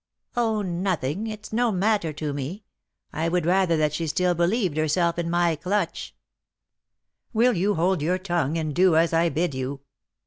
[0.35, 2.63] "Oh, nothing; it's no matter to me;
[3.13, 6.15] I would rather that she still believed herself in my clutch"
[7.33, 9.81] "Will you hold your tongue, and do as I bid you?"